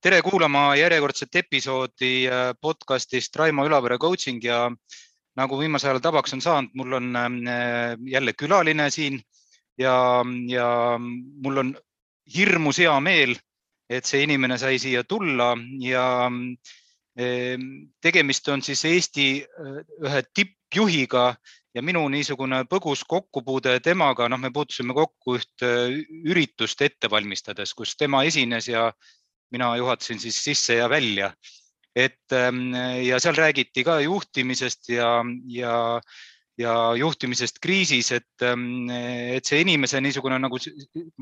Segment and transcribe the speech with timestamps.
[0.00, 4.70] tere kuulama järjekordset episoodi äh, podcastist Raimo Ülavere coaching ja
[5.36, 9.20] nagu viimasel ajal tavaks on saanud, mul on äh, jälle külaline siin
[9.78, 10.70] ja, ja
[11.44, 11.74] mul on
[12.36, 13.36] hirmus hea meel,
[13.90, 15.52] et see inimene sai siia tulla
[15.84, 17.68] ja äh,
[18.00, 19.28] tegemist on siis Eesti
[20.00, 21.34] ühe tippjuhiga
[21.74, 25.68] ja minu niisugune põgus kokkupuude temaga, noh, me puutusime kokku ühte
[26.24, 28.88] üritust ette valmistades, kus tema esines ja
[29.50, 31.32] mina juhatasin siis sisse ja välja.
[31.96, 36.00] et ähm, ja seal räägiti ka juhtimisest ja, ja,
[36.58, 38.86] ja juhtimisest kriisis, et, ähm,
[39.34, 40.58] et see inimese niisugune nagu,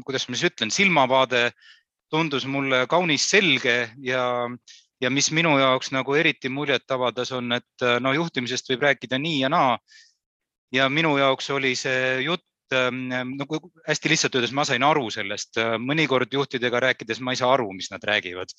[0.04, 1.48] kuidas ma siis ütlen, silmavaade
[2.12, 4.26] tundus mulle kaunis selge ja,
[5.00, 9.40] ja mis minu jaoks nagu eriti muljet avaldas, on, et no juhtimisest võib rääkida nii
[9.40, 9.78] ja naa.
[10.72, 15.56] ja minu jaoks oli see jutt Ähm, nagu hästi lihtsalt öeldes ma sain aru sellest,
[15.56, 18.52] äh, mõnikord juhtidega rääkides ma ei saa aru, mis nad räägivad.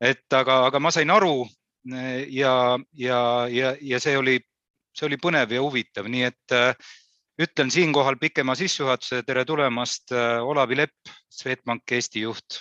[0.00, 1.46] et aga, aga ma sain aru
[1.90, 4.38] äh, ja, ja, ja, ja see oli,
[4.94, 6.76] see oli põnev ja huvitav, nii et äh,
[7.42, 10.12] ütlen siinkohal pikema sissejuhatuse, tere tulemast,
[10.42, 12.60] Olavi Lepp, Swedbank Eesti juht.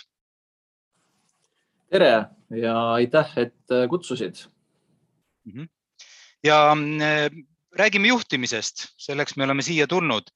[1.94, 4.48] tere ja aitäh, et kutsusid.
[5.46, 5.70] Mhm.
[6.44, 6.74] ja
[7.78, 10.34] räägime juhtimisest, selleks me oleme siia tulnud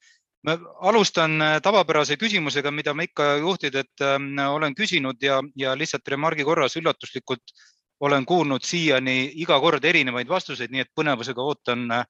[0.48, 0.56] ma
[0.88, 6.46] alustan äh, tavapärase küsimusega, mida ma ikka juhtidelt ähm, olen küsinud ja, ja lihtsalt remargi
[6.48, 7.54] korras üllatuslikult
[8.00, 12.06] olen kuulnud siiani iga kord erinevaid vastuseid, nii et põnevusega ootan, äh,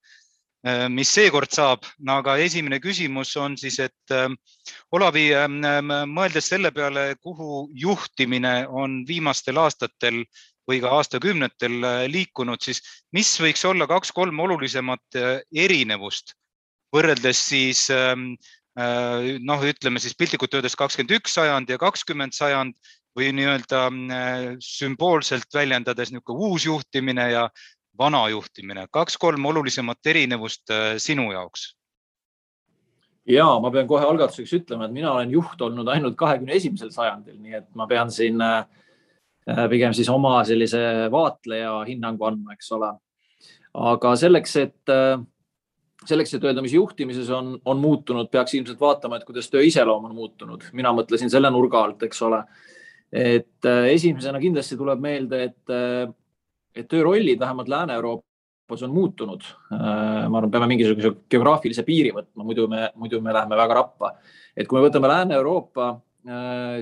[0.93, 1.85] mis seekord saab.
[2.11, 4.27] aga esimene küsimus on siis, et äh,
[4.91, 5.63] Olavi, ähm,
[6.11, 10.25] mõeldes selle peale, kuhu juhtimine on viimastel aastatel
[10.67, 11.79] või ka aastakümnetel
[12.11, 12.83] liikunud, siis
[13.15, 15.15] mis võiks olla kaks-kolm olulisemat
[15.55, 16.35] erinevust
[16.93, 18.33] võrreldes siis ähm,
[18.79, 22.77] äh, noh, ütleme siis piltlikult öeldes kakskümmend üks sajand ja kakskümmend sajand
[23.17, 27.47] või nii-öelda äh, sümboolselt väljendades niisugune uus juhtimine ja
[27.97, 31.73] vana juhtimine, kaks-kolm olulisemat erinevust äh, sinu jaoks?
[33.27, 37.35] ja ma pean kohe algatuseks ütlema, et mina olen juht olnud ainult kahekümne esimesel sajandil,
[37.43, 38.39] nii et ma pean siin
[39.67, 40.79] pigem siis oma sellise
[41.11, 42.93] vaatleja hinnangu andma, eks ole.
[43.91, 44.95] aga selleks, et
[46.09, 50.09] selleks, et öelda, mis juhtimises on, on muutunud, peaks ilmselt vaatama, et kuidas töö iseloom
[50.09, 50.63] on muutunud.
[50.77, 52.43] mina mõtlesin selle nurga alt, eks ole.
[53.11, 56.07] et äh, esimesena kindlasti tuleb meelde, et, äh,
[56.75, 59.45] et töörollid vähemalt Lääne-Euroopas on muutunud.
[59.71, 64.15] Äh, ma arvan, peame mingisuguse geograafilise piiri võtma, muidu me, muidu me läheme väga rappa.
[64.55, 65.95] et kui me võtame Lääne-Euroopa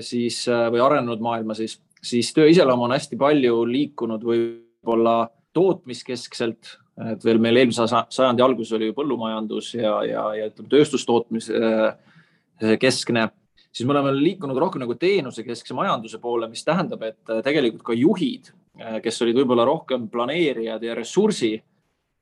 [0.02, 7.24] siis või arenenud maailma, siis, siis töö iseloom on hästi palju liikunud võib-olla tootmiskeskselt et
[7.24, 13.28] veel meil eelmise sajandi alguses oli põllumajandus ja, ja, ja ütleme tööstustootmise äh, keskne,
[13.68, 17.96] siis me oleme liikunud rohkem nagu teenusekeskse majanduse poole, mis tähendab, et äh, tegelikult ka
[17.96, 18.48] juhid,
[18.80, 21.56] äh, kes olid võib-olla rohkem planeerijad ja ressursi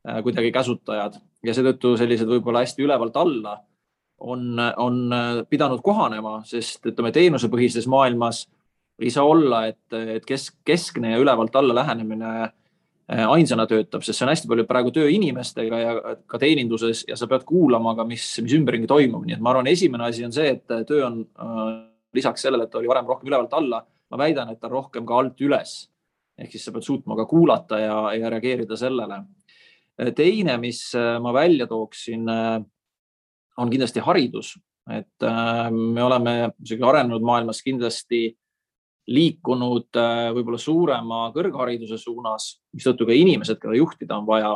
[0.04, 1.14] kuidagi käsutajad
[1.48, 3.54] ja seetõttu sellised võib-olla hästi ülevalt alla
[4.20, 4.98] on, on
[5.48, 8.42] pidanud kohanema, sest ütleme, teenusepõhises maailmas
[9.00, 12.52] ei saa olla, et, et kesk, keskne ja ülevalt alla lähenemine Äh,
[13.08, 17.28] ainsana töötab, sest see on hästi palju praegu töö inimestega ja ka teeninduses ja sa
[17.28, 20.54] pead kuulama ka, mis, mis ümberringi toimub, nii et ma arvan, esimene asi on see,
[20.56, 21.58] et töö on äh,
[22.16, 25.04] lisaks sellele, et ta oli varem rohkem ülevalt alla, ma väidan, et ta on rohkem
[25.08, 25.82] ka alt üles.
[26.34, 29.20] ehk siis sa pead suutma ka kuulata ja, ja reageerida sellele.
[30.00, 32.24] Äh, teine, mis ma välja tooksin,
[33.54, 34.56] on kindlasti haridus,
[34.90, 35.24] et
[35.70, 36.32] me oleme
[36.88, 38.30] arenenud maailmas kindlasti
[39.10, 44.54] liikunud äh, võib-olla suurema kõrghariduse suunas, mistõttu ka inimesed, keda juhtida on vaja,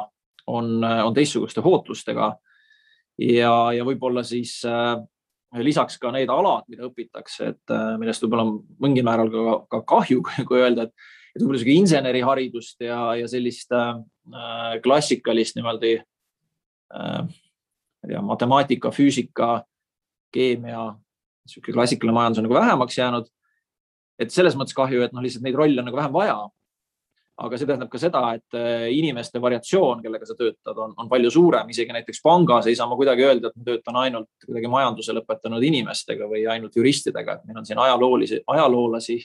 [0.48, 2.32] on, äh, on teistsuguste ootlustega.
[3.18, 4.96] ja, ja võib-olla siis äh,
[5.64, 8.46] lisaks ka need alad, mida õpitakse, et millest võib-olla
[8.80, 13.72] mingil määral ka, ka kahju, kui öelda, et, et võib-olla sihuke inseneriharidust ja, ja sellist
[13.76, 13.98] äh,
[14.84, 17.40] klassikalist niimoodi äh,,
[18.06, 19.58] tea, matemaatika, füüsika,
[20.32, 20.94] keemia,
[21.48, 23.28] sihuke klassikaline majandus on nagu vähemaks jäänud
[24.18, 26.38] et selles mõttes kahju, et noh, lihtsalt neid rolle on nagu vähem vaja.
[27.38, 31.30] aga see tähendab ka seda, et äh, inimeste variatsioon, kellega sa töötad, on, on palju
[31.30, 35.14] suurem, isegi näiteks pangas ei saa ma kuidagi öelda, et ma töötan ainult kuidagi majanduse
[35.14, 39.20] lõpetanud inimestega või ainult juristidega, et meil on siin ajaloolisi, ajaloolasi,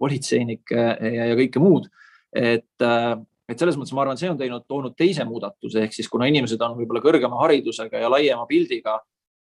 [0.00, 1.90] politseinikke ja, ja kõike muud.
[2.32, 3.12] et, äh,
[3.52, 6.64] et selles mõttes ma arvan, see on teinud, toonud teise muudatuse, ehk siis kuna inimesed
[6.64, 8.96] on võib-olla kõrgema haridusega ja laiema pildiga,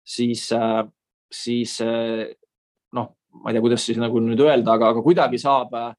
[0.05, 0.83] siis, äh,
[1.33, 1.79] siis
[3.41, 5.93] ma ei tea, kuidas siis nagu nüüd öelda, aga, aga kuidagi saab, äh,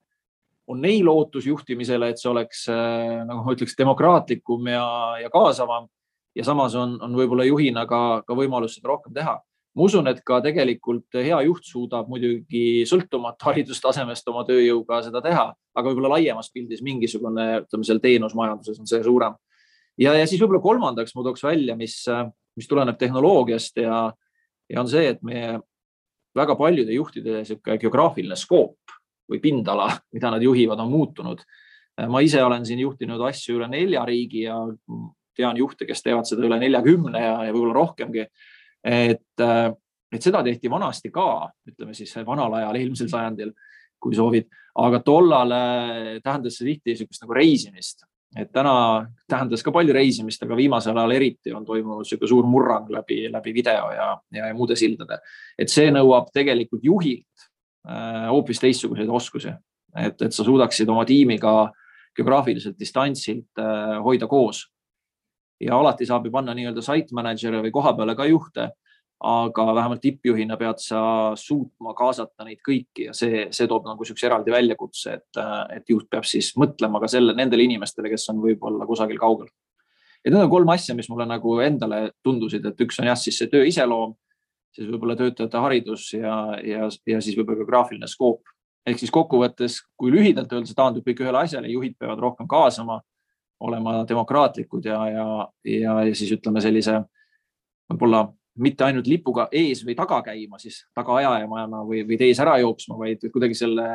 [0.71, 4.87] on neil ootus juhtimisele, et see oleks äh, nagu ma ütleks, demokraatlikum ja,
[5.21, 5.91] ja kaasavam
[6.35, 9.39] ja samas on, on võib-olla juhina ka, ka võimalus seda rohkem teha.
[9.75, 15.49] ma usun, et ka tegelikult hea juht suudab muidugi sõltumata haridustasemest oma tööjõuga seda teha,
[15.51, 19.35] aga võib-olla laiemas pildis mingisugune, ütleme seal teenusmajanduses on see suurem.
[19.99, 22.05] ja, ja siis võib-olla kolmandaks ma tooks välja, mis,
[22.57, 24.07] mis tuleneb tehnoloogiast ja,
[24.71, 25.59] ja on see, et meie
[26.35, 28.95] väga paljude juhtide niisugune geograafiline skoop
[29.31, 31.45] või pindala, mida nad juhivad, on muutunud.
[32.11, 34.57] ma ise olen siin juhtinud asju üle nelja riigi ja
[35.37, 38.27] tean juhte, kes teevad seda üle neljakümne ja, ja võib-olla rohkemgi.
[38.85, 39.45] Et,
[40.13, 43.55] et seda tehti vanasti ka, ütleme siis vanal ajal, eelmisel sajandil,
[44.03, 44.51] kui soovid,
[44.83, 45.55] aga tollal
[46.23, 48.05] tähendas see tihti niisugust nagu reisimist,
[48.37, 52.91] et täna tähendas ka palju reisimist, aga viimasel ajal eriti on toimunud niisugune suur murrang
[52.91, 55.21] läbi, läbi video ja, ja, ja muude sildade.
[55.59, 57.49] et see nõuab tegelikult juhilt
[57.89, 59.55] äh, hoopis teistsuguseid oskusi,
[59.97, 61.73] et, et sa suudaksid oma tiimiga
[62.17, 64.65] geograafiliselt distantsilt äh, hoida koos
[65.61, 68.71] ja alati saab ju panna nii-öelda site manager'e või koha peale ka juhte.
[69.25, 71.01] Aga vähemalt tippjuhina pead sa
[71.39, 75.41] suutma kaasata neid kõiki ja see, see toob nagu niisuguse eraldi väljakutse, et,
[75.73, 79.49] et juht peab siis mõtlema ka selle, nendele inimestele, kes on võib-olla kusagil kaugel.
[80.25, 83.39] et need on kolm asja, mis mulle nagu endale tundusid, et üks on jah, siis
[83.41, 84.13] see töö iseloom,
[84.77, 88.45] siis võib-olla töötajate haridus ja, ja, ja siis võib-olla ka graafiline skoop.
[88.85, 93.01] ehk siis kokkuvõttes, kui lühidalt öelda, see taandub kõik ühele asjale, juhid peavad rohkem kaasama
[93.65, 95.29] olema demokraatlikud ja, ja,
[95.65, 97.01] ja, ja siis ütleme sellise
[97.89, 98.27] võib-olla
[98.63, 103.25] mitte ainult lipuga ees või taga käima, siis tagaajajana või, või tees ära jooksma, vaid
[103.33, 103.87] kuidagi selle,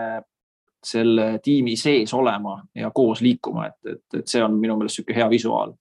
[0.84, 5.20] selle tiimi sees olema ja koos liikuma, et, et, et see on minu meelest niisugune
[5.22, 5.76] hea visuaal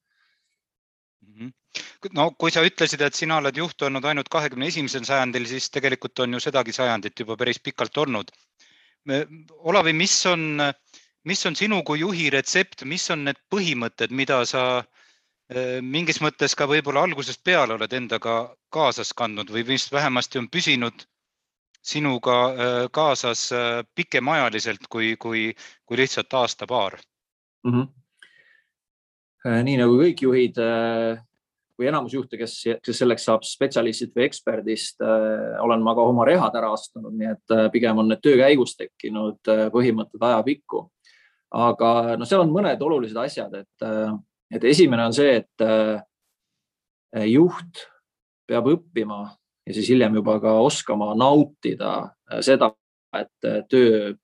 [1.27, 1.51] mhm.
[2.19, 6.27] no kui sa ütlesid, et sina oled juht olnud ainult kahekümne esimesel sajandil, siis tegelikult
[6.27, 8.31] on ju sedagi sajandit juba päris pikalt olnud.
[9.65, 10.61] Olavi, mis on
[11.29, 14.63] mis on sinu kui juhi retsept, mis on need põhimõtted, mida sa
[15.81, 21.07] mingis mõttes ka võib-olla algusest peale oled endaga kaasas kandnud või mis vähemasti on püsinud
[21.81, 25.55] sinuga äh, kaasas äh, pikemaajaliselt kui, kui,
[25.87, 26.99] kui lihtsalt aasta-paar
[27.65, 27.73] mm?
[27.73, 29.65] -hmm.
[29.65, 30.61] nii nagu kõik juhid
[31.79, 35.01] või enamus juhte, kes, kes selleks saab spetsialistist või eksperdist,
[35.63, 39.47] olen ma ka oma rehad ära astunud, nii et pigem on need töö käigus tekkinud
[39.73, 40.89] põhimõtted ajapikku
[41.55, 43.87] aga noh, seal on mõned olulised asjad, et,
[44.55, 47.85] et esimene on see, et eh, juht
[48.49, 49.23] peab õppima
[49.69, 51.95] ja siis hiljem juba ka oskama nautida
[52.31, 52.71] eh, seda,
[53.17, 54.17] et eh, töö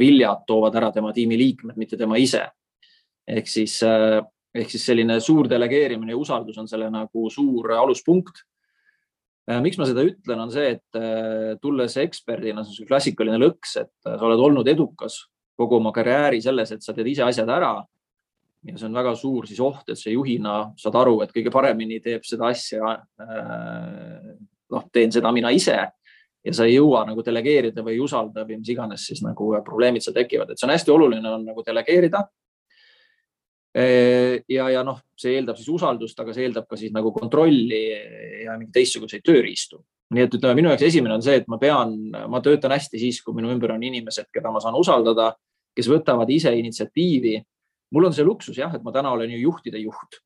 [0.00, 2.40] viljad toovad ära tema tiimi liikmed, mitte tema ise.
[3.30, 8.42] ehk siis, ehk siis selline suur delegeerimine ja usaldus on selle nagu suur aluspunkt.
[9.62, 14.18] miks ma seda ütlen, on see, et tulles eksperdina, see on klassikaline lõks, et sa
[14.18, 15.20] oled olnud edukas
[15.54, 17.72] kogu oma karjääri selles, et sa teed ise asjad ära.
[18.66, 22.00] Ja see on väga suur siis oht, et sa juhina saad aru, et kõige paremini
[22.04, 22.96] teeb seda asja.
[23.22, 24.32] Äh,
[24.72, 28.58] noh, teen seda mina ise ja sa ei jõua nagu delegeerida või ei usalda või
[28.60, 32.24] mis iganes siis nagu probleemid seal tekivad, et see on hästi oluline on nagu delegeerida.
[33.76, 37.84] Äh, ja, ja noh, see eeldab siis usaldust, aga see eeldab ka siis nagu kontrolli
[38.46, 39.82] ja mingeid teistsuguseid tööriistu
[40.14, 41.96] nii et ütleme, minu jaoks esimene on see, et ma pean,
[42.30, 45.32] ma töötan hästi siis, kui minu ümber on inimesed, keda ma saan usaldada,
[45.76, 47.40] kes võtavad ise initsiatiivi.
[47.94, 50.22] Mul on see luksus jah, et ma täna olen ju juhtide juht.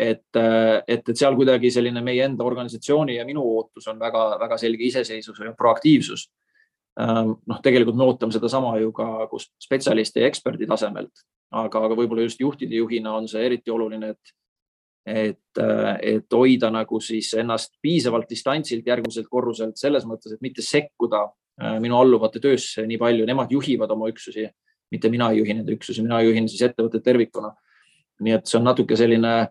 [0.00, 4.86] et, et, et seal kuidagi selline meie enda organisatsiooni ja minu ootus on väga-väga selge
[4.86, 6.30] iseseisvus ja proaktiivsus.
[7.00, 11.20] Ähm, noh, tegelikult me ootame sedasama ju ka kus spetsialisti ja eksperdi tasemelt,
[11.52, 14.34] aga, aga võib-olla just juhtide juhina on see eriti oluline, et
[15.06, 15.60] et,
[16.02, 21.78] et hoida nagu siis ennast piisavalt distantsilt järgmiselt korruselt selles mõttes, et mitte sekkuda äh,
[21.82, 24.46] minu alluvate töösse nii palju, nemad juhivad oma üksusi,
[24.90, 27.54] mitte mina ei juhi nende üksusi, mina juhin siis ettevõtet tervikuna.
[28.20, 29.48] nii et see on natuke selline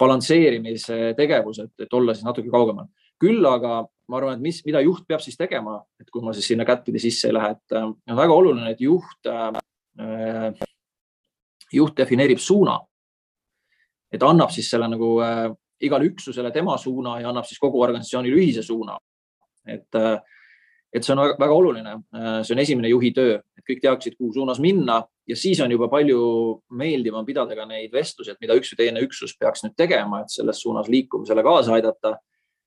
[0.00, 2.88] balansseerimise tegevus, et, et olla siis natuke kaugemal.
[3.20, 6.48] küll aga ma arvan, et mis, mida juht peab siis tegema, et kui ma siis
[6.50, 10.54] sinna kättpidi sisse ei lähe, et on väga oluline, et juht äh,,
[11.72, 12.80] juht defineerib suuna
[14.12, 15.46] et annab siis selle nagu äh,
[15.86, 18.98] igale üksusele tema suuna ja annab siis kogu organisatsioonile ühise suuna.
[19.66, 20.20] et äh,,
[20.92, 21.92] et see on väga, väga oluline.
[22.14, 25.00] Äh,, see on esimene juhi töö, et kõik teaksid, kuhu suunas minna.
[25.30, 26.20] Ja siis on juba palju
[26.74, 30.34] meeldivam pidada ka neid vestlusi, et mida üks või teine üksus peaks nüüd tegema, et
[30.34, 32.16] selles suunas liikumisele kaasa aidata.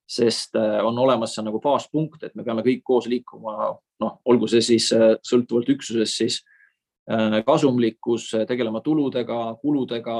[0.07, 4.49] Sest äh, on olemas see nagu baaspunkt, et me peame kõik koos liikuma, noh, olgu
[4.51, 6.41] see siis äh, sõltuvalt üksusest siis
[7.43, 10.13] kasumlikkus, tegelema tuludega, kuludega,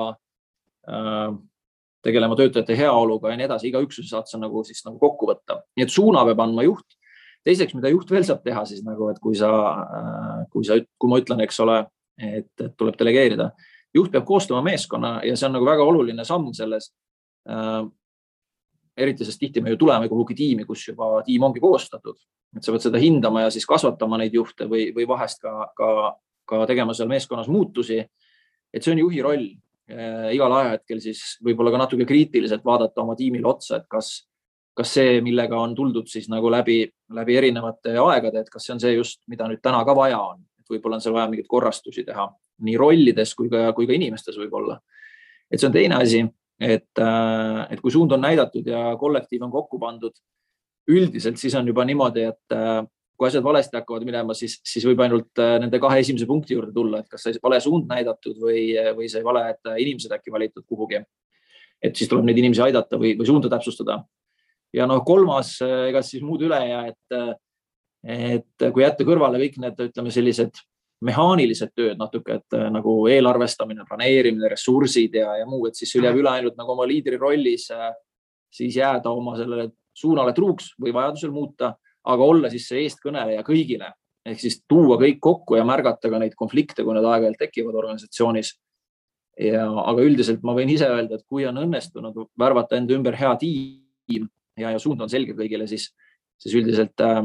[2.03, 5.61] tegelema töötajate heaoluga ja nii edasi, iga üksuse saad sa nagu siis nagu kokku võtta,
[5.77, 6.97] nii et suuna peab andma juht.
[7.47, 9.51] Teiseks, mida juht veel saab teha siis nagu, et kui sa,
[9.83, 11.79] äh, kui sa, kui ma ütlen, eks ole,
[12.17, 13.49] et, tuleb delegeerida,
[13.95, 16.91] juht peab koostama meeskonna ja see on nagu väga oluline samm selles.
[17.49, 17.83] Äh,
[19.03, 22.19] eriti sest tihti me ju tuleme kuhugi tiimi, kus juba tiim ongi koostatud,
[22.53, 25.87] et sa pead seda hindama ja siis kasvatama neid juhte või, või vahest ka, ka,
[26.45, 28.03] ka tegema seal meeskonnas muutusi.
[28.73, 29.47] et see on juhi roll
[30.33, 34.13] igal ajahetkel siis võib-olla ka natuke kriitiliselt vaadata oma tiimile otsa, et kas,
[34.73, 36.81] kas see, millega on tuldud siis nagu läbi,
[37.13, 40.39] läbi erinevate aegade, et kas see on see just, mida nüüd täna ka vaja on,
[40.59, 44.37] et võib-olla on seal vaja mingeid korrastusi teha nii rollides kui ka, kui ka inimestes
[44.39, 44.79] võib-olla.
[45.51, 46.23] et see on teine asi,
[46.59, 50.15] et, äh, et kui suund on näidatud ja kollektiiv on kokku pandud,
[50.89, 52.81] üldiselt siis on juba niimoodi, et äh,
[53.17, 56.73] kui asjad valesti hakkavad minema, siis, siis võib ainult äh, nende kahe esimese punkti juurde
[56.73, 61.03] tulla, et kas sai vale suund näidatud või, või sai valed inimesed äkki valitud kuhugi.
[61.83, 63.99] et siis tuleb neid inimesi aidata või, või suunda täpsustada.
[64.73, 67.41] Ja noh, kolmas, ega siis muud üle ei jää, et,
[68.15, 70.63] et kui jätta kõrvale kõik need, ütleme sellised
[71.03, 76.19] mehaanilised tööd natuke, et nagu eelarvestamine, planeerimine, ressursid ja, ja muu, et siis sul jääb
[76.21, 77.67] üle ainult nagu oma liidri rollis
[78.53, 83.91] siis jääda oma sellele suunale truuks või vajadusel muuta aga olla siis see eestkõneleja kõigile
[84.27, 88.53] ehk siis tuua kõik kokku ja märgata ka neid konflikte, kui need aeg-ajalt tekivad organisatsioonis.
[89.39, 93.33] ja, aga üldiselt ma võin ise öelda, et kui on õnnestunud värvata enda ümber hea
[93.41, 95.89] tiim ja, ja suund on selge kõigile, siis,
[96.41, 97.21] siis üldiselt äh,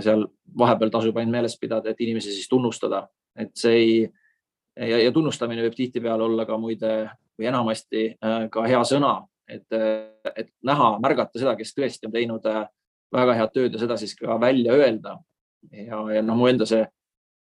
[0.00, 0.26] seal
[0.58, 3.06] vahepeal tasub ainult meeles pidada, et inimesi siis tunnustada,
[3.38, 3.96] et see ei
[4.76, 6.94] ja, ja tunnustamine võib tihtipeale olla ka muide
[7.38, 9.66] või enamasti äh, ka hea sõna, et,
[10.36, 12.64] et näha, märgata seda, kes tõesti on teinud äh,
[13.12, 15.18] väga head tööd ja seda siis ka välja öelda.
[15.70, 16.82] ja, ja noh, mu enda see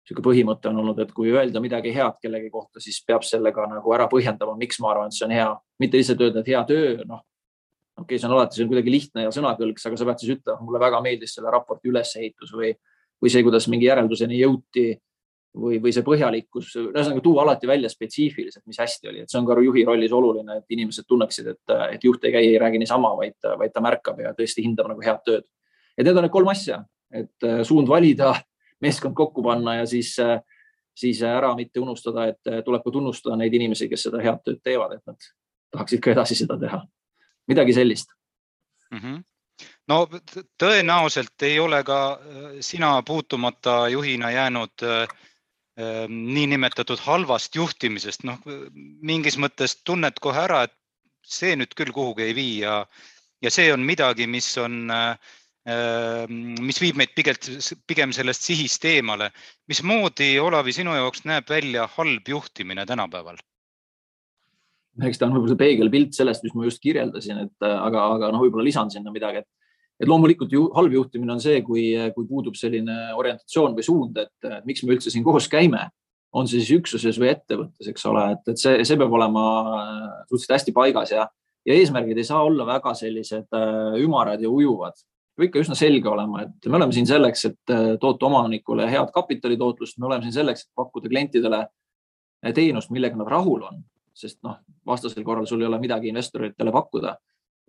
[0.05, 3.93] niisugune põhimõte on olnud, et kui öelda midagi head kellegi kohta, siis peab sellega nagu
[3.93, 5.47] ära põhjendama, miks ma arvan, et see on hea,
[5.81, 7.23] mitte lihtsalt öelda, et hea töö, noh.
[7.95, 10.35] Okei okay,, see on alati, see on kuidagi lihtne ja sõnakõlks, aga sa pead siis
[10.37, 12.73] ütlema, mulle väga meeldis selle raporti ülesehitus või,
[13.21, 14.89] või see, kuidas mingi järelduseni jõuti
[15.55, 19.47] või, või see põhjalikkus, ühesõnaga tuua alati välja spetsiifiliselt, mis hästi oli, et see on
[19.47, 23.13] ka juhi rollis oluline, et inimesed tunneksid, et, et juht ei käi, ei räägi niisama,
[23.19, 25.47] vaid, vaid ta märkab ja tõesti hindab nagu head tööd.
[25.95, 26.81] et need on need kolm asja,
[27.13, 28.33] et äh, suund valida,
[28.83, 30.41] meeskond kokku panna ja siis, äh,
[30.95, 34.59] siis ära mitte unustada, et äh, tuleb ka tunnustada neid inimesi, kes seda head tööd
[34.63, 35.31] teevad, et nad
[35.75, 36.83] tahaksid ka edasi seda teha.
[37.47, 38.11] Midagi sellist
[38.91, 38.99] mm.
[38.99, 39.23] -hmm
[39.87, 40.07] no
[40.59, 42.19] tõenäoliselt ei ole ka
[42.59, 45.07] sina puutumata juhina jäänud äh,
[45.75, 48.37] Ehm, niinimetatud halvast juhtimisest, noh
[49.03, 50.75] mingis mõttes tunned kohe ära, et
[51.27, 52.75] see nüüd küll kuhugi ei vii ja,
[53.43, 56.37] ja see on midagi, mis on, ehm,
[56.69, 57.35] mis viib meid pigem,
[57.91, 59.33] pigem sellest sihist eemale.
[59.67, 63.43] mismoodi, Olavi, sinu jaoks näeb välja halb juhtimine tänapäeval?
[65.03, 68.45] Eks ta on võib-olla see peegelpilt sellest, mis ma just kirjeldasin, et aga, aga noh,
[68.45, 69.51] võib-olla lisan sinna midagi, et
[69.95, 74.49] et loomulikult ju halb juhtimine on see, kui, kui puudub selline orientatsioon või suund, et
[74.67, 75.85] miks me üldse siin koos käime,
[76.35, 79.43] on see siis üksuses või ettevõttes, eks ole, et, et see, see peab olema
[80.27, 81.29] suhteliselt hästi paigas ja,
[81.65, 84.99] ja eesmärgid ei saa olla väga sellised äh, ümarad ja ujuvad.
[85.35, 89.11] peab ikka üsna selge olema, et me oleme siin selleks, et äh, toota omanikule head
[89.15, 93.79] kapitalitootlust, me oleme siin selleks, et pakkuda klientidele äh, teenust, millega nad rahul on,
[94.15, 97.15] sest noh, vastasel korral sul ei ole midagi investoritele pakkuda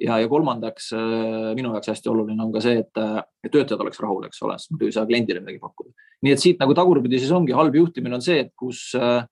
[0.01, 4.03] ja, ja kolmandaks äh, minu jaoks hästi oluline on ka see, et, äh, töötajad oleks
[4.03, 5.95] rahul, eks ole, sest muidu ei saa kliendile midagi pakkuda.
[6.25, 9.25] nii et siit nagu tagurpidi siis ongi halb juhtimine on see, et kus, äh,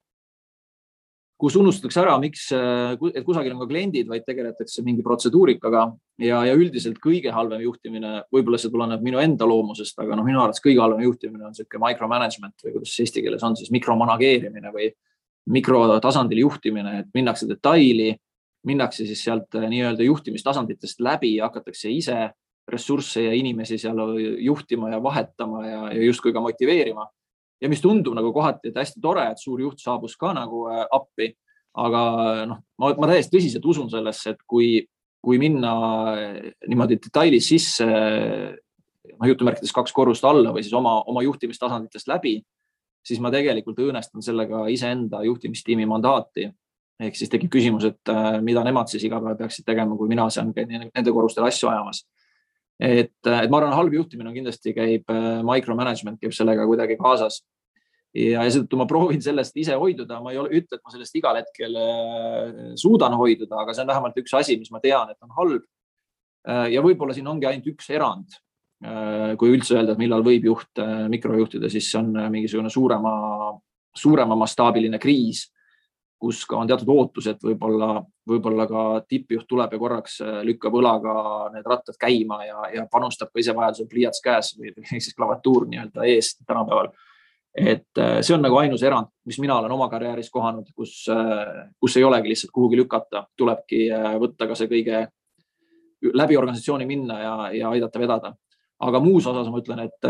[1.40, 5.82] kus unustatakse ära, miks, et kusagil on ka kliendid, vaid tegeletakse mingi protseduurikaga
[6.22, 10.40] ja, ja üldiselt kõige halvem juhtimine, võib-olla see tuleneb minu enda loomusest, aga noh, minu
[10.40, 14.72] arvates kõige halvem juhtimine on niisugune micromanagement või kuidas see eesti keeles on siis mikromanageerimine
[14.72, 14.88] või
[15.50, 18.14] mikrotasandil juhtimine, et minnakse detaili
[18.64, 22.30] minnakse siis sealt äh, nii-öelda juhtimistasanditest läbi ja hakatakse ise
[22.68, 23.98] ressursse ja inimesi seal
[24.40, 27.08] juhtima ja vahetama ja, ja justkui ka motiveerima.
[27.60, 30.84] ja mis tundub nagu kohati, et hästi tore, et suur juht saabus ka nagu äh,
[30.90, 31.34] appi.
[31.74, 32.00] aga
[32.46, 34.86] noh, ma, ma täiesti tõsiselt usun sellesse, et kui,
[35.20, 35.72] kui minna
[36.14, 37.86] äh, niimoodi detailis sisse,
[39.14, 42.38] noh jutumärkides kaks korrust alla või siis oma, oma juhtimistasanditest läbi,
[43.04, 46.48] siis ma tegelikult õõnestan sellega iseenda juhtimistiimi mandaati
[47.02, 50.26] ehk siis tekib küsimus, et äh, mida nemad siis iga päev peaksid tegema, kui mina
[50.32, 52.04] seal käin nende korrustel asju ajamas.
[52.80, 56.96] et, äh, et ma arvan, halb juhtimine on kindlasti käib, äh, micromanagement käib sellega kuidagi
[57.00, 57.42] kaasas.
[58.14, 61.16] ja, ja seetõttu ma proovin sellest ise hoiduda, ma ei ole, ütle, et ma sellest
[61.18, 61.78] igal hetkel
[62.78, 65.64] suudan hoiduda, aga see on vähemalt üks asi, mis ma tean, et on halb.
[66.70, 68.36] ja võib-olla siin ongi ainult üks erand.
[69.40, 73.12] Kui üldse öelda, et millal võib juht mikrojuhtida, siis see on mingisugune suurema,
[73.96, 75.46] suurema mastaabiline kriis
[76.24, 77.98] kus ka on teatud ootus, et võib-olla,
[78.28, 81.16] võib-olla ka tippjuht tuleb ja korraks äh, lükkab õlaga
[81.54, 86.06] need rattad käima ja, ja panustab ka ise vajadusel pliiats käes või siis klavatuur nii-öelda
[86.08, 86.92] ees tänapäeval.
[87.54, 91.68] et äh, see on nagu ainus erand, mis mina olen oma karjääris kohanud, kus, äh,
[91.80, 93.88] kus ei olegi lihtsalt kuhugi lükata, tulebki
[94.22, 95.06] võtta ka see kõige
[96.14, 98.34] läbi organisatsiooni minna ja, ja aidata vedada.
[98.80, 100.08] Aga muus osas ma ütlen, et,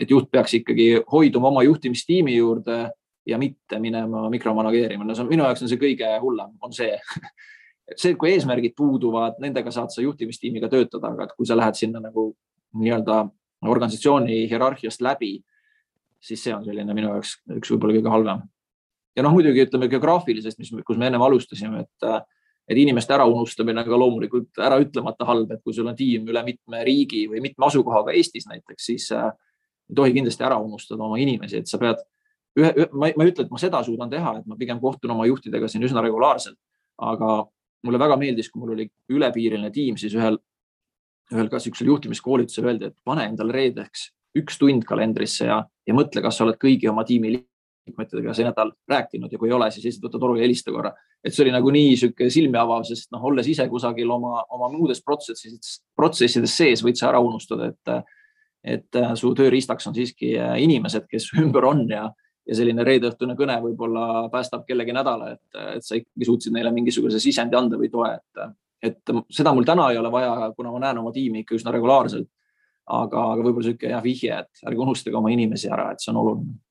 [0.00, 2.86] et juht peaks ikkagi hoiduma oma juhtimistiimi juurde
[3.26, 5.04] ja mitte minema mikromanageerima.
[5.04, 6.96] no see on minu jaoks on see kõige hullem, on see
[8.00, 12.32] see, kui eesmärgid puuduvad, nendega saad sa juhtimistiimiga töötada, aga kui sa lähed sinna nagu
[12.78, 13.24] nii-öelda
[13.68, 15.36] organisatsiooni hierarhiast läbi,
[16.22, 18.44] siis see on selline minu jaoks üks võib-olla kõige halvem.
[19.16, 22.08] ja noh, muidugi ütleme geograafilisest, mis, kus me ennem alustasime, et,
[22.68, 26.44] et inimeste äraunustamine on ka loomulikult ära ütlemata halb, et kui sul on tiim üle
[26.46, 29.32] mitme riigi või mitme asukohaga Eestis näiteks, siis äh,
[29.90, 32.00] ei tohi kindlasti ära unustada oma inimesi, et sa pead
[32.58, 35.26] ühe, ma, ma ei ütle, et ma seda suudan teha, et ma pigem kohtun oma
[35.28, 36.58] juhtidega siin üsna regulaarselt,
[37.02, 37.42] aga
[37.82, 40.38] mulle väga meeldis, kui mul oli ülepiiriline tiim, siis ühel,
[41.32, 46.22] ühel ka niisugusel juhtimiskoolitusel öeldi, et pane endale reedeks üks tund kalendrisse ja, ja mõtle,
[46.24, 47.34] kas sa oled kõigi oma tiimi
[47.86, 50.92] liikmetega see nädal rääkinud ja kui ei ole, siis lihtsalt võta toru ja helista korra.
[51.24, 54.70] et see oli nagu nii sihuke silmi avav, sest noh, olles ise kusagil oma, oma
[54.72, 58.10] muudes protsessides, protsessides sees, võid sa ära unustada, et,
[58.62, 60.34] et su tööriistaks on siiski
[60.64, 62.08] inimesed, kes ümber on ja,
[62.46, 67.22] ja selline reedeõhtune kõne võib-olla päästab kellegi nädala, et, et sa ikkagi suutsid neile mingisuguse
[67.22, 68.52] sisendi anda või toe, et,
[68.90, 72.30] et seda mul täna ei ole vaja, kuna ma näen oma tiimi ikka üsna regulaarselt.
[72.92, 76.18] aga, aga võib-olla sihuke jah vihje, et ärge unustage oma inimesi ära, et see on
[76.18, 76.61] oluline.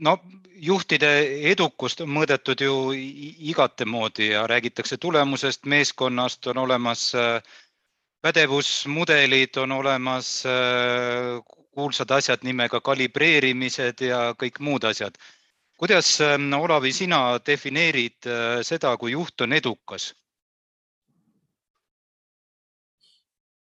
[0.00, 0.18] No
[0.60, 1.10] juhtide
[1.52, 7.42] edukust on mõõdetud ju igate moodi ja räägitakse tulemusest, meeskonnast on olemas äh,
[8.20, 11.40] pädevusmudelid, on olemas äh,
[11.70, 15.16] kuulsad asjad nimega kalibreerimised ja kõik muud asjad.
[15.80, 20.14] kuidas, ähm, Olavi, sina defineerid äh, seda, kui juht on edukas?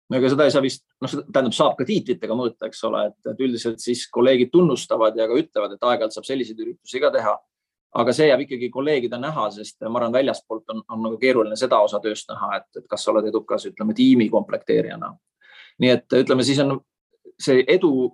[0.09, 3.43] No ega seda ei saa vist, noh, tähendab, saab ka tiitlitega mõõta, eks ole, et
[3.45, 7.37] üldiselt siis kolleegid tunnustavad ja ka ütlevad, et aeg-ajalt saab selliseid üritusi ka teha.
[7.99, 11.79] aga see jääb ikkagi kolleegide näha, sest ma arvan, väljaspoolt on, on nagu keeruline seda
[11.81, 15.15] osa tööst näha, et, et kas sa oled edukas, ütleme tiimi komplekteerijana.
[15.81, 16.77] nii et ütleme, siis on
[17.39, 18.11] see edu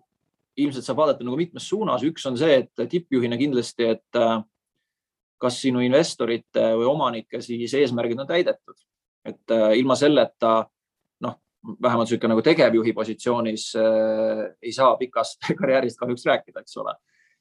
[0.58, 4.38] ilmselt saab vaadata nagu mitmes suunas, üks on see, et tippjuhina kindlasti, et äh,
[5.42, 8.80] kas sinu investorite või omanike siis eesmärgid on täidetud,
[9.28, 10.62] et äh, ilma selleta
[11.82, 16.96] vähemalt niisugune nagu tegevjuhi positsioonis äh, ei saa pikast karjäärist kahjuks rääkida, eks ole.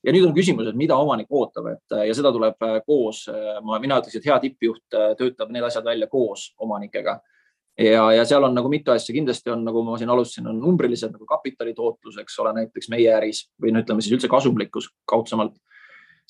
[0.04, 3.24] ja nüüd on küsimus, et mida omanik ootab, et ja seda tuleb koos,
[3.64, 7.18] ma, mina ütleks, et hea tippjuht töötab need asjad välja koos omanikega
[7.78, 11.12] ja, ja seal on nagu mitu asja, kindlasti on, nagu ma siin alustasin, on numbrilised
[11.14, 15.56] nagu kapitali tootlus, eks ole, näiteks meie äris või no ütleme siis üldse kasumlikkus kaudsemalt.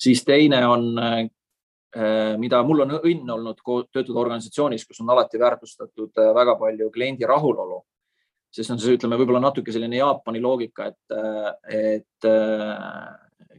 [0.01, 1.27] siis teine on, äh,
[2.37, 7.27] mida mul on õnn olnud töötada organisatsioonis, kus on alati väärtustatud äh, väga palju kliendi
[7.27, 7.83] rahulolu.
[8.55, 12.27] sest on see, ütleme, võib-olla natuke selline Jaapani loogika, et, äh, et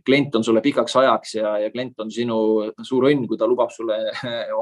[0.07, 2.37] klient on sulle pikaks ajaks ja, ja klient on sinu
[2.83, 3.99] suur õnn, kui ta lubab sulle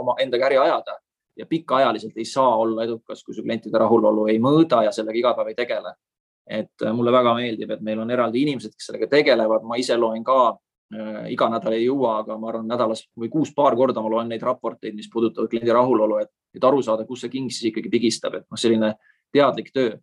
[0.01, 0.99] oma endaga äri ajada
[1.37, 5.35] ja pikaajaliselt ei saa olla edukas, kui su klientide rahulolu ei mõõda ja sellega iga
[5.35, 5.95] päev ei tegele.
[6.47, 9.97] et äh, mulle väga meeldib, et meil on eraldi inimesed, kes sellega tegelevad, ma ise
[9.97, 10.64] loen ka äh,,
[11.31, 14.95] iga nädal ei jõua, aga ma arvan, nädalas või kuus-paar korda ma loen neid raporteid,
[14.95, 18.45] mis puudutavad kliendi rahulolu, et, et aru saada, kus see king siis ikkagi pigistab, et
[18.45, 18.93] noh, selline
[19.35, 19.97] teadlik töö.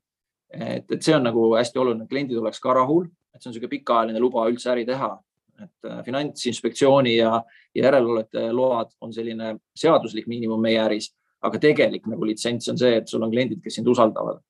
[0.51, 3.71] et, et see on nagu hästi oluline, kliendid oleks ka rahul, et see on niisugune
[3.77, 5.13] pikaajaline luba üldse äri teha,
[5.61, 7.37] et äh, finantsinspektsiooni ja,
[7.75, 11.11] ja järelevalvete load on selline seaduslik miinimum meie äris
[11.45, 14.41] aga tegelik nagu litsents on see, et sul on kliendid, kes sind usaldavad.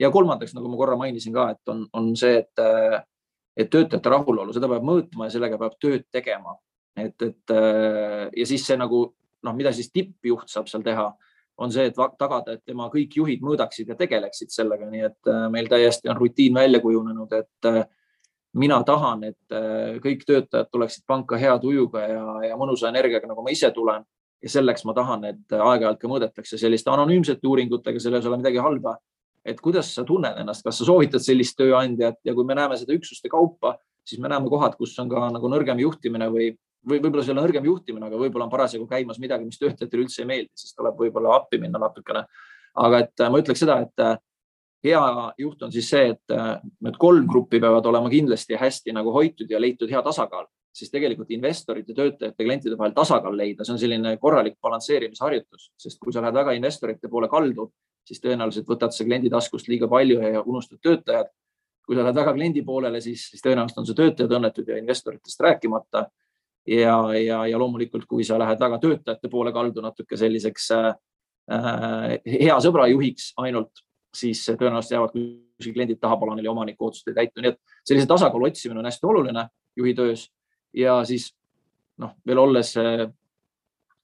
[0.00, 2.62] ja kolmandaks, nagu ma korra mainisin ka, et on, on see, et,
[3.56, 6.56] et töötajate rahulolu, seda peab mõõtma ja sellega peab tööd tegema.
[6.96, 7.52] et, et
[8.36, 9.04] ja siis see nagu
[9.42, 11.08] noh, mida siis tippjuht saab seal teha,
[11.62, 15.68] on see, et tagada, et tema kõik juhid mõõdaksid ja tegeleksid sellega, nii et meil
[15.70, 17.68] täiesti on rutiin välja kujunenud, et
[18.58, 19.58] mina tahan, et
[20.04, 24.04] kõik töötajad tuleksid panka hea tujuga ja, ja mõnusa energiaga, nagu ma ise tulen
[24.42, 28.62] ja selleks ma tahan, et aeg-ajalt ka mõõdetakse selliste anonüümsete uuringutega, selles ei ole midagi
[28.62, 28.96] halba.
[29.44, 32.94] Et kuidas sa tunned ennast, kas sa soovitad sellist tööandjat ja kui me näeme seda
[32.94, 33.76] üksuste kaupa,
[34.06, 36.50] siis me näeme kohad, kus on ka nagu nõrgem juhtimine või,
[36.86, 40.06] või võib-olla see ei ole nõrgem juhtimine, aga võib-olla on parasjagu käimas midagi, mis töötajatele
[40.06, 42.26] üldse ei meeldi, siis tuleb võib-olla appi minna natukene.
[42.74, 44.16] aga et äh, ma ütleks seda, et äh,
[44.84, 45.02] hea
[45.38, 49.50] juht on siis see, et äh, need kolm gruppi peavad olema kindlasti hästi nagu hoitud
[49.50, 54.14] ja leitud hea tasakaal siis tegelikult investorite, töötajate, klientide vahel tasakaal leida, see on selline
[54.20, 57.68] korralik balansseerimisharjutus, sest kui sa lähed väga investorite poole kaldu,
[58.08, 61.30] siis tõenäoliselt võtad sa kliendi taskust liiga palju ja unustad töötajad.
[61.82, 65.40] kui sa lähed väga kliendi poolele, siis, siis tõenäoliselt on su töötajad õnnetud ja investoritest
[65.40, 66.06] rääkimata.
[66.66, 70.92] ja, ja, ja loomulikult, kui sa lähed väga töötajate poole kaldu natuke selliseks äh,
[72.26, 73.82] hea sõbra juhiks ainult,
[74.14, 78.46] siis tõenäoliselt jäävad kuskil kliendid tahapoole, neil omaniku otsust ei täitu, nii et sellise tasakaalu
[78.50, 80.28] otsimine on hästi oluline juhi töös
[80.74, 81.32] ja siis
[81.98, 82.74] noh, veel olles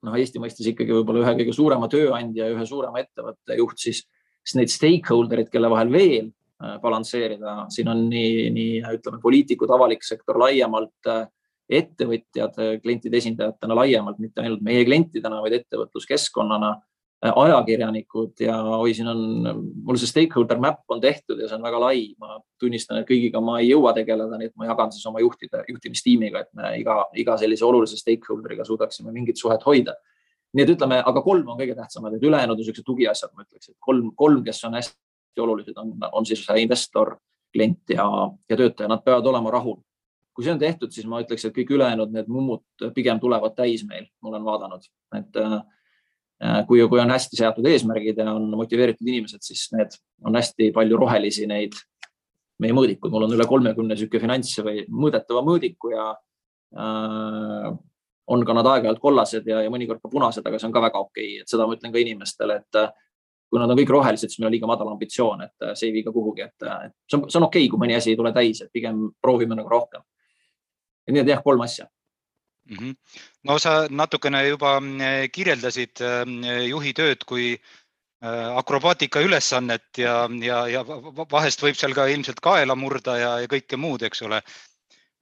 [0.07, 4.05] noh, Eesti mõistes ikkagi võib-olla ühe kõige suurema tööandja ja ühe suurema ettevõtte juht, siis,
[4.45, 9.71] siis neid stakeholder eid, kelle vahel veel äh, balansseerida, siin on nii, nii ütleme, poliitikud,
[9.75, 11.27] avalik sektor laiemalt, äh,
[11.69, 16.88] ettevõtjad klientide esindajatena laiemalt, mitte ainult meie klientidena, vaid ettevõtluskeskkonnana Äh,
[17.23, 19.23] ajakirjanikud ja oi, siin on,
[19.85, 22.03] mul see stakeholder map on tehtud ja see on väga lai.
[22.19, 25.65] ma tunnistan, et kõigiga ma ei jõua tegeleda, nii et ma jagan siis oma juhtide,
[25.69, 29.97] juhtimistiimiga, et me iga, iga sellise olulise stakeholder'iga suudaksime mingit suhet hoida.
[30.55, 33.69] nii et ütleme, aga kolm on kõige tähtsamad, et ülejäänud on niisugused tugiasjad, ma ütleks,
[33.69, 37.17] et kolm, kolm, kes on hästi olulised, on, on siis investor,
[37.53, 38.07] klient ja,
[38.49, 39.81] ja töötaja, nad peavad olema rahul
[40.39, 42.63] kui see on tehtud, siis ma ütleks, et kõik ülejäänud need mummud
[42.95, 44.85] pigem tulevad täis meil, ma olen vaadanud,
[45.19, 45.78] et äh, Äh,
[46.69, 49.97] kui, kui on hästi seatud eesmärgid ja on motiveeritud inimesed, siis need
[50.27, 51.75] on hästi palju rohelisi neid
[52.63, 56.07] meie mõõdikud, mul on üle kolmekümne niisugune finants või mõõdetava mõõdiku ja
[56.75, 57.69] äh,
[58.29, 61.03] on ka nad aeg-ajalt kollased ja, ja mõnikord ka punased, aga see on ka väga
[61.05, 62.91] okei okay., et seda ma ütlen ka inimestele, et äh,
[63.49, 65.95] kui nad on kõik rohelised, siis meil on liiga madal ambitsioon, et äh, see ei
[66.01, 68.35] vii ka kuhugi, et see on, see on okei okay,, kui mõni asi ei tule
[68.35, 70.05] täis, et pigem proovime nagu rohkem.
[71.09, 71.87] nii et jah, kolm asja.
[73.49, 80.65] No sa natukene juba mm, kirjeldasid mm, juhi tööd kui äh, akrobaatika ülesannet ja, ja,
[80.69, 84.43] ja vahest võib seal ka ilmselt kaela murda ja, ja kõike muud, eks ole.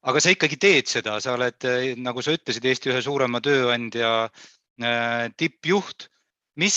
[0.06, 4.12] aga sa ikkagi teed seda, sa oled, äh, nagu sa ütlesid, Eesti ühe suurema tööandja
[4.26, 6.10] äh, tippjuht.
[6.56, 6.76] mis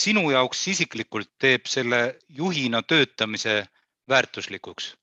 [0.00, 3.66] sinu jaoks isiklikult teeb selle juhina töötamise
[4.08, 4.94] väärtuslikuks?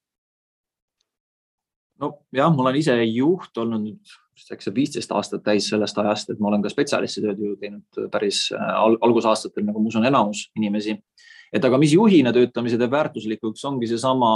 [2.00, 3.86] nojah, ma olen ise juht olnud
[4.54, 8.00] eks see viisteist aastat täis sellest ajast, et ma olen ka spetsialisti tööd ju teinud
[8.14, 8.72] päris äh,
[9.06, 10.98] algusaastatel, nagu ma usun, enamus inimesi.
[11.54, 14.32] et aga mis juhina töötamise teeb väärtuslikuks, ongi seesama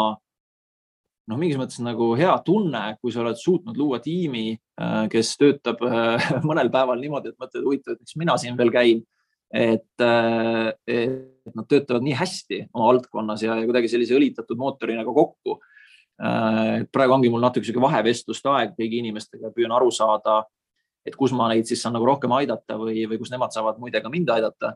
[1.30, 5.84] noh, mingis mõttes nagu hea tunne, kui sa oled suutnud luua tiimi, äh, kes töötab
[5.88, 9.04] äh, mõnel päeval niimoodi, et mõtled, huvitav, et miks mina siin veel käin.
[9.54, 15.13] et, et nad töötavad nii hästi oma valdkonnas ja, ja kuidagi sellise õlitatud mootorina ka
[15.13, 15.73] kokku Äh,
[16.17, 20.43] praegu ongi mul natuke sihuke vahevestluste aeg kõigi inimestega, püüan aru saada,
[21.06, 24.02] et kus ma neid siis saan nagu rohkem aidata või, või kus nemad saavad muide
[24.02, 24.76] ka mind aidata.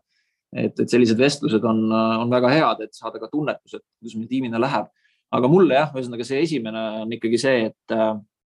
[0.56, 4.30] et, et sellised vestlused on, on väga head, et saada ka tunnetus, et kuidas meil
[4.32, 4.88] tiimina läheb.
[5.32, 7.95] aga mulle jah, ühesõnaga see esimene on ikkagi see, et,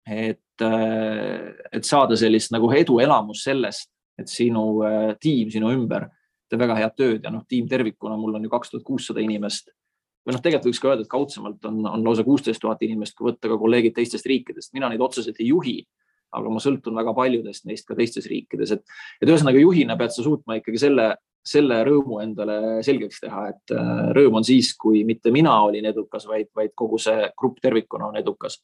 [0.08, 0.64] et,
[1.72, 6.08] et saada sellist nagu eduelamust sellest, et sinu äh, tiim sinu ümber
[6.50, 9.70] teeb väga head tööd ja noh, tiim tervikuna, mul on ju kaks tuhat kuussada inimest
[10.22, 13.30] või noh, tegelikult võiks ka öelda, et kaudsemalt on, on lausa kuusteist tuhat inimest, kui
[13.30, 15.76] võtta ka kolleegid teistest riikidest, mina neid otseselt ei juhi,
[16.32, 20.24] aga ma sõltun väga paljudest neist ka teistes riikides, et, et ühesõnaga juhina pead sa
[20.24, 21.08] suutma ikkagi selle,
[21.44, 26.26] selle rõõmu endale selgeks teha, et äh, rõõm on siis, kui mitte mina olin edukas,
[26.30, 28.60] vaid, vaid kogu see grupp tervikuna on edukas.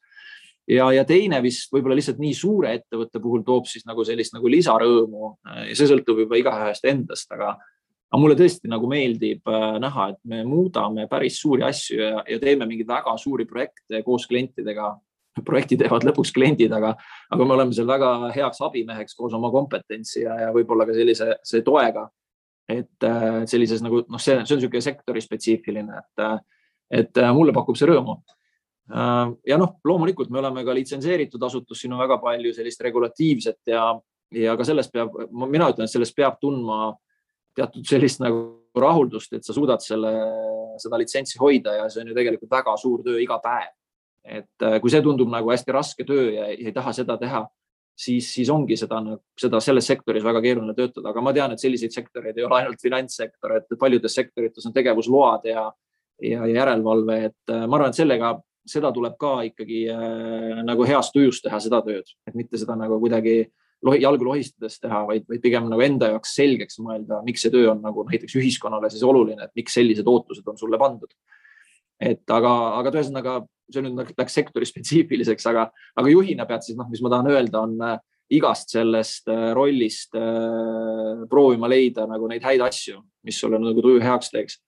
[0.69, 4.49] ja, ja teine vist võib-olla lihtsalt nii suure ettevõtte puhul toob siis nagu sellist nagu
[4.53, 5.35] lisarõõmu
[5.69, 7.57] ja see sõltub juba igaühest endast, aga
[8.09, 12.39] aga mulle tõesti nagu meeldib äh, näha, et me muudame päris suuri asju ja, ja
[12.41, 14.95] teeme mingeid väga suuri projekte koos klientidega.
[15.45, 16.97] projekti teevad lõpuks kliendid, aga,
[17.31, 21.37] aga me oleme seal väga heaks abimeheks koos oma kompetentsi ja, ja võib-olla ka sellise,
[21.45, 22.09] see toega.
[22.69, 26.39] et äh, sellises nagu noh, see, see on niisugune sektori spetsiifiline, et, äh,
[26.91, 28.19] et mulle pakub see rõõmu
[28.89, 33.83] ja noh, loomulikult me oleme ka litsenseeritud asutus, siin on väga palju sellist regulatiivset ja,
[34.33, 35.13] ja ka sellest peab,
[35.45, 36.95] mina ütlen, et sellest peab tundma
[37.59, 38.45] teatud sellist nagu
[38.79, 40.13] rahuldust, et sa suudad selle,
[40.81, 43.75] seda litsentsi hoida ja see on ju tegelikult väga suur töö iga päev.
[44.29, 47.47] et äh, kui see tundub nagu hästi raske töö ja ei taha seda teha,
[47.97, 48.99] siis, siis ongi seda,
[49.41, 52.83] seda selles sektoris väga keeruline töötada, aga ma tean, et selliseid sektoreid ei ole ainult
[52.83, 55.65] finantssektor, et paljudes sektorites on tegevusload ja,
[56.23, 58.35] ja järelevalve, et äh, ma arvan, et sellega,
[58.69, 63.01] seda tuleb ka ikkagi äh, nagu heas tujus teha, seda tööd, et mitte seda nagu
[63.01, 63.55] kuidagi äh,
[64.01, 67.83] jalgu lohistades teha, vaid, vaid pigem nagu enda jaoks selgeks mõelda, miks see töö on
[67.85, 71.13] nagu näiteks ühiskonnale siis oluline, et miks sellised ootused on sulle pandud.
[71.99, 73.41] et aga, aga ühesõnaga
[73.73, 75.67] see nüüd läks sektori spetsiifiliseks, aga,
[75.99, 77.97] aga juhina pead siis noh, mis ma tahan öelda, on äh,
[78.39, 84.03] igast sellest äh, rollist äh, proovima leida nagu neid häid asju, mis sulle nagu tuju
[84.05, 84.61] heaks teeks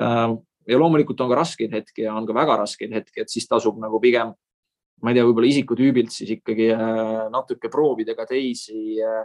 [0.00, 0.34] äh,.
[0.68, 3.78] ja loomulikult on ka raskeid hetki ja on ka väga raskeid hetki, et siis tasub
[3.80, 4.32] nagu pigem
[5.02, 9.24] ma ei tea, võib-olla isikutüübilt siis ikkagi äh, natuke proovida ka teisi, äh,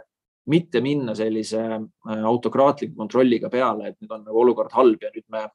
[0.50, 5.26] mitte minna sellise äh, autokraatliku kontrolliga peale, et nüüd on nagu olukord halb ja nüüd
[5.32, 5.46] me,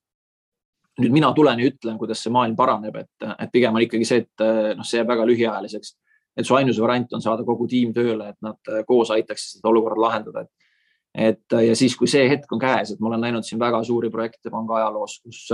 [1.04, 4.26] nüüd mina tulen ja ütlen, kuidas see maailm paraneb, et, et pigem on ikkagi see,
[4.26, 4.46] et
[4.78, 5.96] noh, see jääb väga lühiajaliseks.
[6.36, 10.02] et su ainus variant on saada kogu tiim tööle, et nad koos aitaksid seda olukorda
[10.02, 10.52] lahendada, et
[11.16, 14.10] et ja siis, kui see hetk on käes, et ma olen näinud siin väga suuri
[14.12, 15.46] projekte panga ajaloos, kus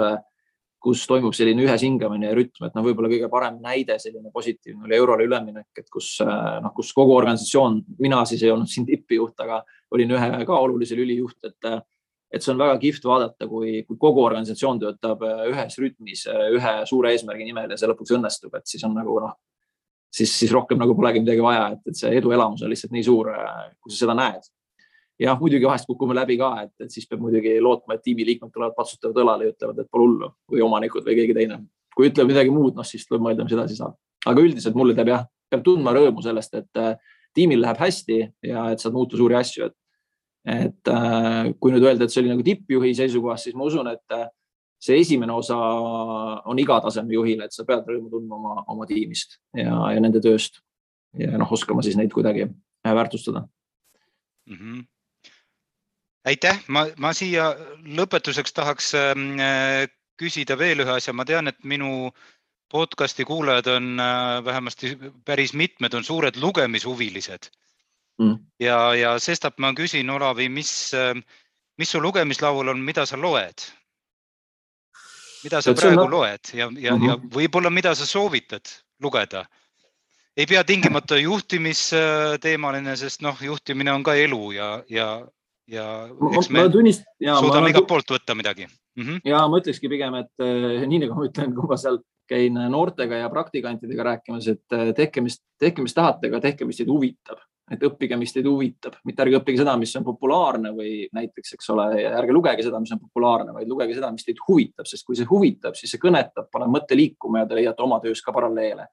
[0.81, 4.97] kus toimub selline üheshingamine ja rütm, et noh, võib-olla kõige parem näide selline positiivne oli
[4.97, 9.61] eurole üleminek, et kus noh, kus kogu organisatsioon, mina siis ei olnud siin tippjuht, aga
[9.93, 11.73] olin ühe ka olulise lüli juht, et
[12.31, 17.11] et see on väga kihvt vaadata, kui, kui kogu organisatsioon töötab ühes rütmis ühe suure
[17.11, 19.33] eesmärgi nimel ja see lõpuks õnnestub, et siis on nagu noh,
[20.07, 23.33] siis, siis rohkem nagu polegi midagi vaja, et, et see eduelamus on lihtsalt nii suur,
[23.83, 24.47] kui sa seda näed
[25.21, 28.75] jah, muidugi vahest kukume läbi ka, et, et siis peab muidugi lootma, et tiimiliikmed tulevad,
[28.77, 31.61] patsutavad õlale ja ütlevad, et pole hullu või omanikud või keegi teine.
[31.95, 33.97] kui ütleb midagi muud, noh siis tuleb mõelda, mis edasi saab.
[34.25, 36.95] aga üldiselt mulle teeb jah, peab tundma rõõmu sellest, et äh,
[37.35, 39.75] tiimil läheb hästi ja et saad muuta suuri asju, et,
[40.55, 44.15] et äh, kui nüüd öelda, et see oli nagu tippjuhi seisukohast, siis ma usun, et
[44.15, 44.29] äh,
[44.81, 45.57] see esimene osa
[46.49, 50.23] on iga taseme juhile, et sa pead rõõmu tundma oma, oma tiimist ja, ja nende
[50.23, 50.63] tööst
[51.19, 52.47] ja noh, oskama siis neid kuidagi
[52.87, 53.43] väärtustada
[54.47, 54.55] mm.
[54.55, 54.81] -hmm
[56.25, 57.51] aitäh, ma, ma siia
[57.97, 59.87] lõpetuseks tahaks ähm, äh,
[60.21, 62.11] küsida veel ühe asja, ma tean, et minu
[62.71, 67.49] podcast'i kuulajad on äh, vähemasti päris mitmed on suured lugemishuvilised
[68.21, 68.37] mm..
[68.59, 71.15] ja, ja sestap ma küsin, Olavi, mis, äh,
[71.77, 73.65] mis su lugemislaual on, mida sa loed?
[75.43, 76.13] mida sa et praegu on...
[76.13, 77.09] loed ja, ja mm, -hmm.
[77.09, 77.33] ja mhm.
[77.33, 78.69] võib-olla, mida sa soovitad
[79.01, 79.45] lugeda?
[80.37, 85.07] ei pea tingimata juhtimisteemaline, sest noh, juhtimine on ka elu ja, ja
[85.71, 85.87] ja
[86.35, 89.03] eks me ma tunnist, ja, suudame ma, igalt poolt võtta midagi mm.
[89.03, 89.21] -hmm.
[89.27, 93.23] ja ma ütlekski pigem, et eh, nii nagu ma ütlen, kui ma seal käin noortega
[93.23, 97.41] ja praktikantidega rääkimas, et eh, tehke, mis, tehke, mis tahate, aga tehke, mis teid huvitab,
[97.71, 101.71] et õppige, mis teid huvitab, mitte ärge õppige seda, mis on populaarne või näiteks, eks
[101.71, 105.19] ole, ärge lugege seda, mis on populaarne, vaid lugege seda, mis teid huvitab, sest kui
[105.19, 108.89] see huvitab, siis see kõnetab, paneb mõtte liikuma ja te leiate oma töös ka paralleele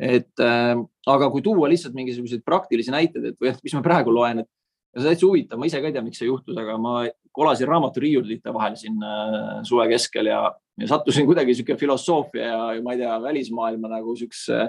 [0.00, 0.78] et äh,
[1.12, 4.48] aga kui tuua lihtsalt mingisuguseid praktilisi näiteid, et või mis ma praegu loen, et
[4.90, 6.94] ja see on täitsa huvitav, ma ise ka ei tea, miks see juhtus, aga ma
[7.36, 10.42] kolasin raamaturiiulite vahel siin äh, suve keskel ja,
[10.80, 14.66] ja sattusin kuidagi sihuke filosoofia ja, ja ma ei tea, välismaailma nagu siukse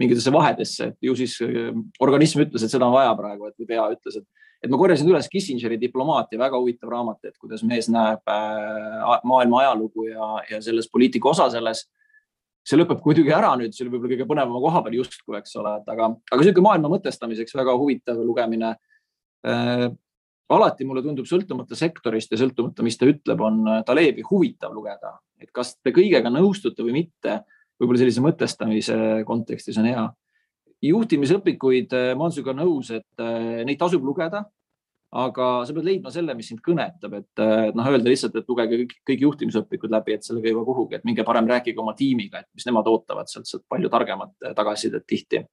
[0.00, 1.70] mingitesse vahedesse, et ju siis äh,
[2.02, 5.10] organism ütles, et seda on vaja praegu, et või pea ütles, et, et ma korjasin
[5.10, 10.62] üles Kissingeri diplomaatia, väga huvitav raamat, et kuidas mees näeb äh, maailma ajalugu ja, ja
[10.64, 11.86] selles poliitika osa selles.
[12.66, 15.80] See lõpeb muidugi ära nüüd, see oli võib-olla kõige põnevama koha peal justkui, eks ole,
[15.80, 18.74] et aga, aga niisugune maailma mõtestamiseks väga huvitav lugemine.
[18.76, 18.91] Äh,
[20.56, 25.16] alati mulle tundub sõltumata sektorist ja sõltumata, mis ta ütleb, on äh, Talebi huvitav lugeda,
[25.40, 27.42] et kas te kõigega nõustute või mitte,
[27.80, 28.96] võib-olla sellise mõtestamise
[29.28, 30.08] kontekstis on hea.
[30.82, 33.22] juhtimisõpikuid, äh, ma olen sinuga nõus, et
[33.66, 34.44] neid tasub lugeda,
[35.12, 37.40] aga sa pead leidma selle, mis sind kõnetab, et
[37.76, 41.04] noh, öelda lihtsalt, et lugege kõik, kõik juhtimisõpikud läbi, et sellega ei jõua kuhugi, et
[41.04, 45.44] minge parem rääkige oma tiimiga, et mis nemad ootavad sealt, sealt palju targemat tagasisidet tihti.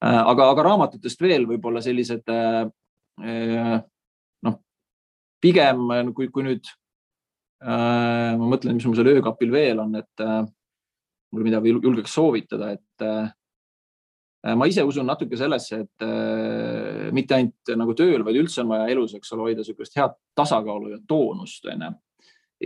[0.00, 2.70] aga, aga raamatutest veel võib-olla sellised Äh,
[3.16, 4.58] noh,
[5.40, 6.68] pigem kui, kui nüüd
[7.64, 10.44] äh, ma mõtlen, mis mul seal öökapil veel on, et äh,
[11.32, 13.06] mul midagi julgeks soovitada, et
[14.54, 18.90] ma ise usun natuke sellesse, et äh, mitte ainult nagu tööl, vaid üldse on vaja
[18.92, 21.92] elus, eks ole, hoida niisugust head tasakaalu ja toonust onju.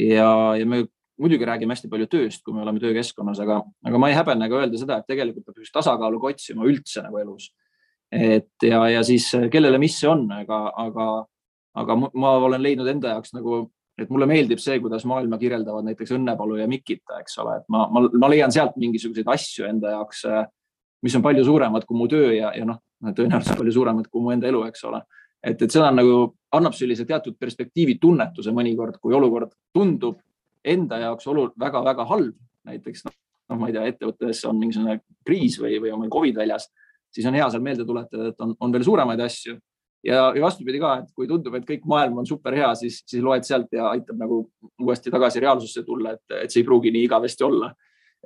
[0.04, 0.84] ja, ja me
[1.20, 4.60] muidugi räägime hästi palju tööst, kui me oleme töökeskkonnas, aga, aga ma ei häbene ka
[4.62, 7.50] öelda seda, et tegelikult peab just tasakaalu ka otsima üldse nagu elus
[8.12, 11.10] et ja, ja siis äh, kellele, mis see on, aga, aga,
[11.78, 13.62] aga ma olen leidnud enda jaoks nagu,
[14.00, 17.86] et mulle meeldib see, kuidas maailma kirjeldavad näiteks Õnnepalu ja Mikita, eks ole, et ma,
[17.92, 20.44] ma, ma leian sealt mingisuguseid asju enda jaoks, äh,
[21.06, 24.34] mis on palju suuremad kui mu töö ja, ja noh, tõenäoliselt palju suuremad kui mu
[24.34, 25.04] enda elu, eks ole.
[25.40, 30.18] et, et seda nagu annab sellise teatud perspektiivi tunnetuse mõnikord, kui olukord tundub
[30.66, 32.34] enda jaoks olu väga-väga halb,
[32.68, 36.68] näiteks noh, ma ei tea, ettevõttes on mingisugune kriis või, või on meil Covid väljas
[37.14, 39.56] siis on hea seal meelde tuletada, et on, on veel suuremaid asju.
[40.06, 43.22] ja, ja vastupidi ka, et kui tundub, et kõik maailm on super hea, siis, siis
[43.24, 44.42] loed sealt ja aitab nagu
[44.80, 47.72] uuesti tagasi reaalsusse tulla, et, et see ei pruugi nii igavesti olla.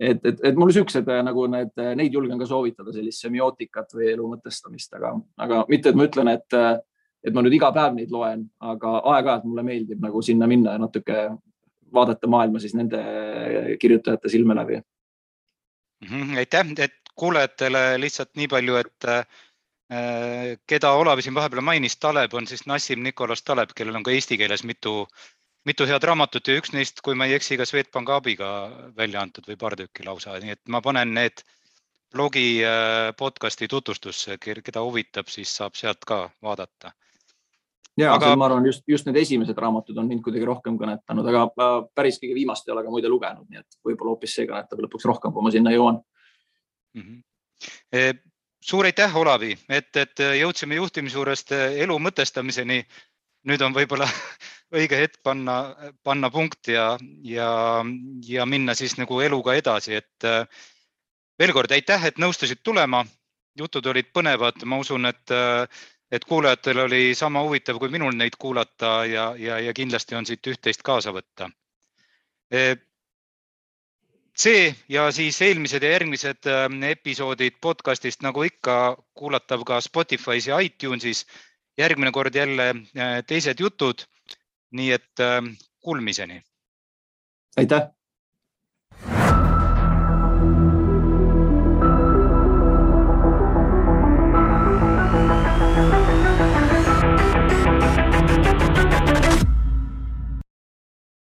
[0.01, 4.29] et, et, et mul siuksed nagu need, neid julgen ka soovitada, sellist semiootikat või elu
[4.37, 6.59] mõtestamist, aga, aga mitte, et ma ütlen, et,
[7.25, 10.83] et ma nüüd iga päev neid loen, aga aeg-ajalt mulle meeldib nagu sinna minna ja
[10.83, 11.29] natuke
[11.95, 13.01] vaadata maailma siis nende
[13.81, 14.81] kirjutajate silme läbi.
[16.05, 19.25] Mhm, aitäh, et kuulajatele lihtsalt nii palju, et äh,
[20.71, 24.39] keda Olav siin vahepeal mainis, Taleb on siis Nassim Nicolas Taleb, kellel on ka eesti
[24.41, 25.05] keeles mitu,
[25.65, 28.51] mitu head raamatut ja üks neist, kui ma ei eksi, ka Swedbank abiga
[28.97, 31.45] välja antud või paar tükki lausa, nii et ma panen need
[32.15, 36.95] blogi äh, podcast'i tutvustusse, keda huvitab, siis saab sealt ka vaadata
[37.97, 38.35] ja aga...
[38.37, 42.37] ma arvan, just, just need esimesed raamatud on mind kuidagi rohkem kõnetanud, aga päris kõige
[42.39, 45.47] viimast ei ole ka muide lugenud, nii et võib-olla hoopis see kõnetab lõpuks rohkem, kui
[45.47, 46.01] ma sinna jõuan.
[48.65, 52.85] Suur aitäh, Olavi, et, et jõudsime juhtimise juurest elu mõtestamiseni.
[53.45, 54.07] nüüd on võib-olla
[54.79, 57.85] õige hetk panna, panna punkt ja, ja,
[58.25, 60.25] ja minna siis nagu eluga edasi, et
[61.39, 63.05] veel kord aitäh, et nõustusid tulema.
[63.59, 65.31] jutud olid põnevad, ma usun, et,
[66.11, 70.47] et kuulajatel oli sama huvitav kui minul neid kuulata ja, ja, ja kindlasti on siit
[70.47, 71.51] üht-teist kaasa võtta.
[74.35, 76.47] Äh, see ja siis eelmised ja järgmised
[76.91, 81.27] episoodid podcastist nagu ikka kuulatav ka Spotify's ja iTunesis.
[81.79, 82.75] järgmine kord jälle
[83.27, 84.05] teised jutud
[84.71, 85.43] nii et äh,
[85.81, 86.43] kuulmiseni.
[87.57, 88.04] aitäh